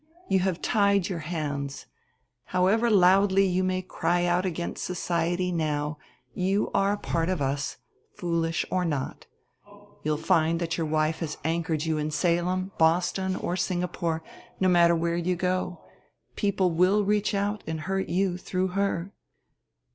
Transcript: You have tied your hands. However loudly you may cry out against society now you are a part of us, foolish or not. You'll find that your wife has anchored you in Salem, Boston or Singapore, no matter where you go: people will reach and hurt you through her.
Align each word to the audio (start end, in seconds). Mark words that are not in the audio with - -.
You 0.29 0.39
have 0.39 0.63
tied 0.63 1.09
your 1.09 1.19
hands. 1.19 1.85
However 2.45 2.89
loudly 2.89 3.45
you 3.45 3.63
may 3.63 3.83
cry 3.83 4.25
out 4.25 4.47
against 4.47 4.83
society 4.83 5.51
now 5.51 5.99
you 6.33 6.71
are 6.73 6.93
a 6.93 6.97
part 6.97 7.29
of 7.29 7.39
us, 7.39 7.77
foolish 8.15 8.65
or 8.71 8.83
not. 8.83 9.27
You'll 10.03 10.17
find 10.17 10.59
that 10.59 10.75
your 10.75 10.87
wife 10.87 11.19
has 11.19 11.37
anchored 11.45 11.85
you 11.85 11.99
in 11.99 12.09
Salem, 12.09 12.71
Boston 12.79 13.35
or 13.35 13.55
Singapore, 13.55 14.23
no 14.59 14.67
matter 14.67 14.95
where 14.95 15.17
you 15.17 15.35
go: 15.35 15.83
people 16.35 16.71
will 16.71 17.05
reach 17.05 17.35
and 17.35 17.81
hurt 17.81 18.09
you 18.09 18.37
through 18.39 18.69
her. 18.69 19.13